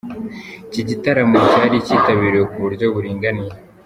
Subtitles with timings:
[0.67, 3.53] Iki gitaramo cyari kitabiriwe kuburyo buringaniye.